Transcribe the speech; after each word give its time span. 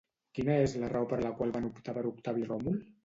Quina 0.37 0.53
és 0.61 0.71
la 0.83 0.89
raó 0.95 1.09
per 1.11 1.19
la 1.25 1.31
qual 1.41 1.53
van 1.59 1.67
optar 1.69 1.95
per 1.99 2.05
Octavi 2.13 2.49
Ròmul? 2.49 2.81